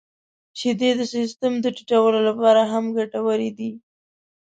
•شیدې 0.59 0.89
د 0.99 1.01
سیستم 1.15 1.53
د 1.61 1.65
ټيټولو 1.77 2.19
لپاره 2.27 2.61
هم 2.71 2.85
ګټورې 2.97 3.49
دي. 3.57 3.71